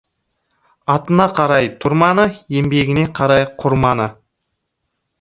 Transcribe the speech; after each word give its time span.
Атына 0.93 1.27
қарай 1.41 1.69
тұрманы, 1.85 2.27
еңбегіне 2.59 3.07
қарай 3.23 3.49
қырманы. 3.65 4.13